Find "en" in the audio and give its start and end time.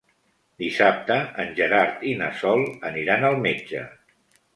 1.43-1.51